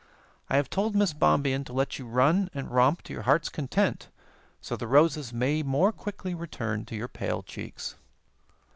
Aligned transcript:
"I 0.49 0.55
have 0.55 0.67
told 0.67 0.95
Miss 0.95 1.13
Bombien 1.13 1.63
to 1.65 1.73
let 1.73 1.99
you 1.99 2.07
run 2.07 2.49
and 2.55 2.71
romp 2.71 3.03
to 3.03 3.13
your 3.13 3.21
heart's 3.21 3.49
content, 3.49 4.09
so 4.59 4.75
the 4.75 4.87
roses 4.87 5.31
may 5.31 5.61
more 5.61 5.91
quickly 5.91 6.33
return 6.33 6.85
to 6.85 6.95
your 6.95 7.07
pale 7.07 7.43
cheeks." 7.43 7.93